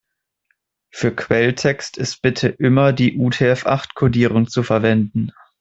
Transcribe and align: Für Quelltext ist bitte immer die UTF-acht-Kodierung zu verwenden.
Für 0.89 1.15
Quelltext 1.15 1.95
ist 1.97 2.23
bitte 2.23 2.47
immer 2.47 2.91
die 2.91 3.19
UTF-acht-Kodierung 3.19 4.47
zu 4.49 4.63
verwenden. 4.63 5.31